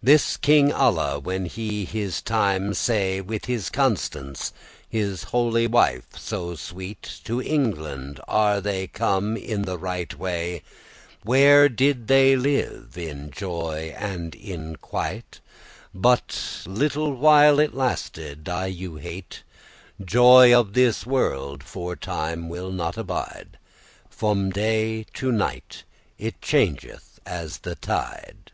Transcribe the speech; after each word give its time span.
This 0.00 0.36
King 0.36 0.70
Alla, 0.70 1.18
when 1.18 1.46
he 1.46 1.84
his 1.84 2.22
time 2.22 2.72
sey,* 2.72 3.18
*saw 3.18 3.24
With 3.24 3.46
his 3.46 3.68
Constance, 3.68 4.52
his 4.88 5.24
holy 5.24 5.66
wife 5.66 6.06
so 6.16 6.54
sweet, 6.54 7.02
To 7.24 7.42
England 7.42 8.20
are 8.28 8.60
they 8.60 8.86
come 8.86 9.34
the 9.34 9.76
righte 9.76 10.14
way, 10.16 10.62
Where 11.24 11.68
they 11.68 11.94
did 11.94 12.10
live 12.40 12.96
in 12.96 13.32
joy 13.32 13.92
and 13.98 14.36
in 14.36 14.76
quiet. 14.76 15.40
But 15.92 16.62
little 16.64 17.12
while 17.16 17.58
it 17.58 17.74
lasted, 17.74 18.48
I 18.48 18.66
you 18.66 18.94
hete,* 18.96 19.42
*promise 19.98 20.12
Joy 20.12 20.54
of 20.60 20.74
this 20.74 21.06
world 21.06 21.64
for 21.64 21.96
time 21.96 22.48
will 22.48 22.70
not 22.70 22.96
abide, 22.96 23.58
From 24.08 24.50
day 24.50 25.06
to 25.14 25.32
night 25.32 25.82
it 26.18 26.40
changeth 26.40 27.18
as 27.26 27.58
the 27.58 27.74
tide. 27.74 28.52